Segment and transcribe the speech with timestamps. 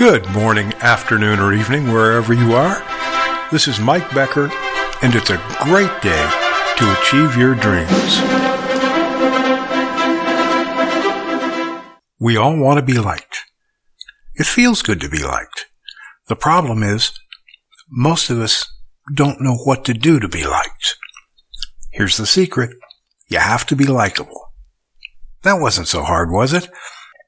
[0.00, 2.82] Good morning, afternoon, or evening, wherever you are.
[3.52, 4.50] This is Mike Becker,
[5.02, 6.30] and it's a great day
[6.78, 8.18] to achieve your dreams.
[12.18, 13.44] We all want to be liked.
[14.36, 15.66] It feels good to be liked.
[16.28, 17.12] The problem is,
[17.90, 18.72] most of us
[19.14, 20.96] don't know what to do to be liked.
[21.92, 22.70] Here's the secret.
[23.28, 24.54] You have to be likable.
[25.42, 26.70] That wasn't so hard, was it?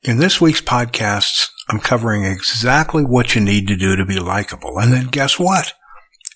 [0.04, 4.80] In this week's podcasts, I'm covering exactly what you need to do to be likable.
[4.80, 5.74] And then guess what?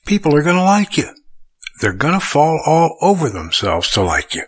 [0.07, 1.09] People are going to like you.
[1.81, 4.45] They're going to fall all over themselves to like you.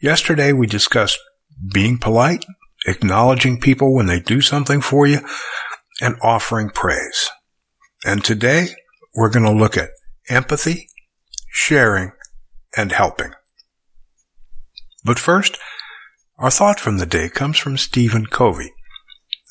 [0.00, 1.18] Yesterday we discussed
[1.72, 2.44] being polite,
[2.86, 5.18] acknowledging people when they do something for you,
[6.00, 7.30] and offering praise.
[8.04, 8.68] And today
[9.16, 9.90] we're going to look at
[10.28, 10.86] empathy,
[11.50, 12.12] sharing,
[12.76, 13.32] and helping.
[15.04, 15.58] But first,
[16.38, 18.72] our thought from the day comes from Stephen Covey,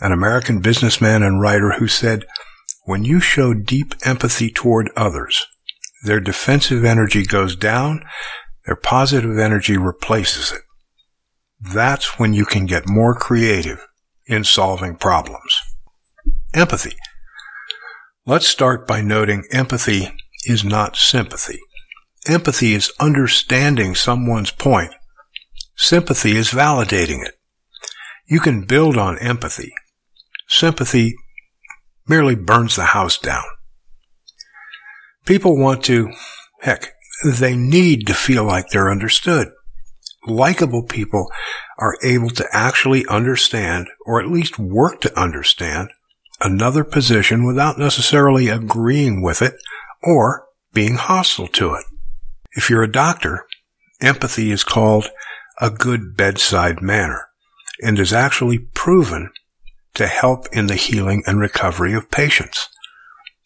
[0.02, 2.26] an American businessman and writer who said,
[2.86, 5.46] when you show deep empathy toward others,
[6.04, 8.04] their defensive energy goes down,
[8.66, 10.62] their positive energy replaces it.
[11.62, 13.88] That's when you can get more creative
[14.28, 15.58] in solving problems.
[16.54, 16.96] Empathy.
[18.26, 20.14] Let's start by noting empathy
[20.46, 21.60] is not sympathy.
[22.28, 24.94] Empathy is understanding someone's point.
[25.76, 27.34] Sympathy is validating it.
[28.28, 29.74] You can build on empathy.
[30.48, 31.16] Sympathy
[32.08, 33.44] merely burns the house down.
[35.26, 36.12] People want to,
[36.62, 36.94] heck,
[37.40, 39.50] they need to feel like they're understood.
[40.28, 41.30] Likeable people
[41.78, 45.90] are able to actually understand, or at least work to understand,
[46.40, 49.56] another position without necessarily agreeing with it
[50.02, 51.86] or being hostile to it.
[52.52, 53.46] If you're a doctor,
[54.02, 55.10] empathy is called
[55.64, 57.30] a good bedside manner
[57.82, 59.32] and is actually proven
[59.94, 62.68] to help in the healing and recovery of patients.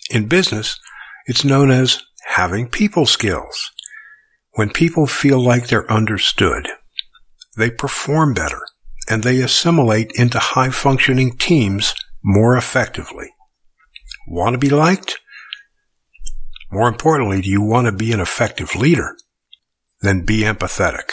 [0.10, 0.80] In business,
[1.28, 3.70] it's known as having people skills.
[4.54, 6.68] When people feel like they're understood,
[7.56, 8.62] they perform better
[9.08, 11.94] and they assimilate into high functioning teams
[12.24, 13.30] more effectively.
[14.28, 15.20] Want to be liked?
[16.72, 19.16] More importantly, do you want to be an effective leader?
[20.02, 21.12] Then be empathetic.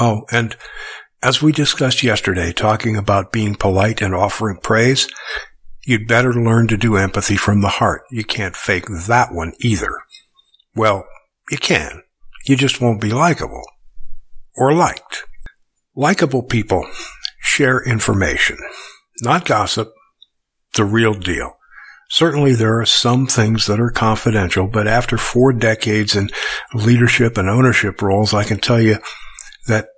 [0.00, 0.56] Oh, and
[1.22, 5.08] as we discussed yesterday, talking about being polite and offering praise,
[5.84, 8.02] you'd better learn to do empathy from the heart.
[8.10, 9.90] You can't fake that one either.
[10.74, 11.04] Well,
[11.50, 12.02] you can.
[12.46, 13.64] You just won't be likable.
[14.56, 15.24] Or liked.
[15.96, 16.86] Likable people
[17.40, 18.56] share information,
[19.22, 19.92] not gossip,
[20.74, 21.56] the real deal.
[22.08, 26.30] Certainly there are some things that are confidential, but after four decades in
[26.72, 28.98] leadership and ownership roles, I can tell you
[29.68, 29.88] that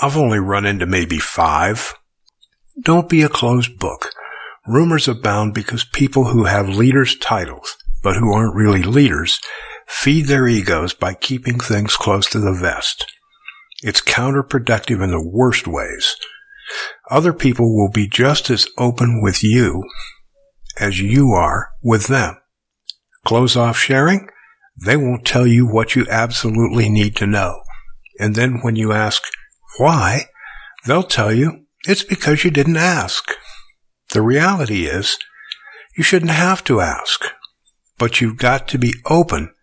[0.00, 1.94] I've only run into maybe five.
[2.82, 4.10] Don't be a closed book.
[4.66, 9.40] Rumors abound because people who have leaders titles, but who aren't really leaders,
[9.86, 13.04] feed their egos by keeping things close to the vest.
[13.82, 16.16] It's counterproductive in the worst ways.
[17.10, 19.84] Other people will be just as open with you
[20.78, 22.36] as you are with them.
[23.24, 24.28] Close off sharing,
[24.84, 27.60] they won't tell you what you absolutely need to know.
[28.20, 29.22] And then when you ask
[29.78, 30.26] why,
[30.86, 33.32] they'll tell you it's because you didn't ask.
[34.12, 35.18] The reality is
[35.96, 37.24] you shouldn't have to ask,
[37.98, 39.54] but you've got to be open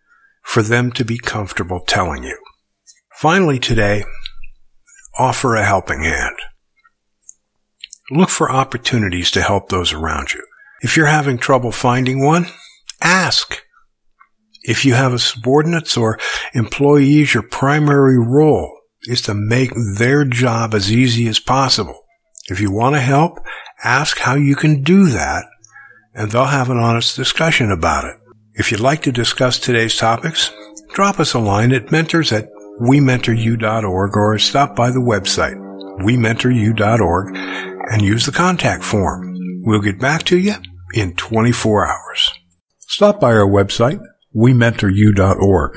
[0.42, 2.36] for them to be comfortable telling you.
[3.14, 4.04] Finally today,
[5.18, 6.36] offer a helping hand.
[8.10, 10.42] Look for opportunities to help those around you.
[10.80, 12.46] If you're having trouble finding one,
[13.02, 13.62] ask.
[14.62, 16.18] If you have a subordinates or
[16.54, 18.72] employees, your primary role
[19.04, 22.04] is to make their job as easy as possible.
[22.48, 23.38] If you want to help,
[23.84, 25.44] ask how you can do that,
[26.14, 28.16] and they'll have an honest discussion about it.
[28.54, 30.50] If you'd like to discuss today's topics,
[30.94, 32.48] drop us a line at mentors at
[32.80, 35.56] wementoryou.org or stop by the website,
[36.00, 37.36] wementoryou.org,
[37.92, 39.36] and use the contact form.
[39.62, 40.54] We'll get back to you
[40.94, 42.32] in 24 hours.
[42.78, 44.00] Stop by our website,
[44.34, 45.72] wementoryou.org.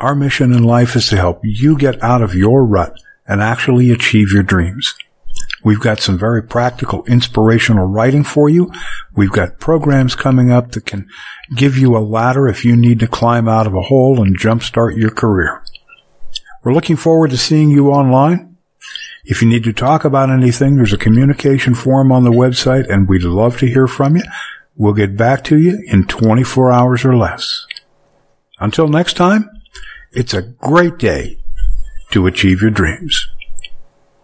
[0.00, 2.94] Our mission in life is to help you get out of your rut
[3.26, 4.94] and actually achieve your dreams.
[5.64, 8.70] We've got some very practical, inspirational writing for you.
[9.16, 11.08] We've got programs coming up that can
[11.56, 14.96] give you a ladder if you need to climb out of a hole and jumpstart
[14.96, 15.62] your career.
[16.62, 18.56] We're looking forward to seeing you online.
[19.24, 23.08] If you need to talk about anything, there's a communication form on the website and
[23.08, 24.22] we'd love to hear from you.
[24.76, 27.66] We'll get back to you in 24 hours or less.
[28.60, 29.50] Until next time,
[30.12, 31.38] it's a great day
[32.10, 33.26] to achieve your dreams.